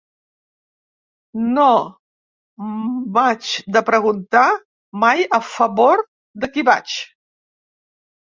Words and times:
No 1.57 1.65
m'haig 3.17 3.49
de 3.75 3.83
preguntar 3.89 4.45
mai 5.03 5.21
a 5.39 5.41
favor 5.51 6.03
de 6.45 6.51
qui 6.57 6.65
vaig. 6.71 6.97